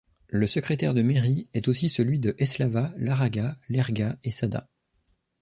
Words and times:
Le 0.29 0.47
secrétaire 0.47 0.95
de 0.95 1.03
mairie 1.03 1.47
est 1.53 1.67
aussi 1.67 1.87
celui 1.87 2.17
de 2.17 2.33
Eslava, 2.39 2.91
Larraga, 2.97 3.55
Lerga 3.69 4.15
et 4.23 4.31
Sada. 4.31 4.67